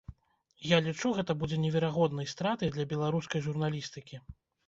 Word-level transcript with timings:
Я 0.67 0.77
лічу, 0.85 1.11
гэта 1.17 1.35
будзе 1.43 1.59
неверагоднай 1.65 2.27
стратай 2.33 2.73
для 2.77 2.85
беларускай 2.93 3.45
журналістыкі. 3.49 4.15